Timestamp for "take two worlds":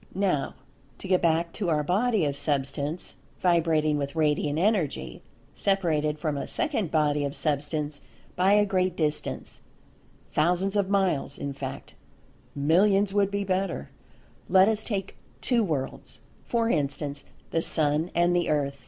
14.83-16.21